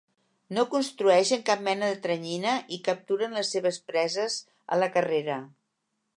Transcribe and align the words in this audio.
No 0.57 0.61
construeixen 0.69 1.43
cap 1.49 1.61
mena 1.67 1.89
de 1.91 1.99
teranyina 2.07 2.55
i 2.79 2.81
capturen 2.89 3.39
les 3.41 3.55
seves 3.57 3.81
preses 3.93 4.41
a 4.77 4.83
la 4.85 4.91
carrera. 4.99 5.39